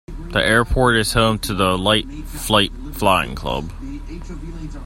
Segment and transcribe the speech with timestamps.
[0.31, 3.71] The airport is home to the Light Flight Flying Club.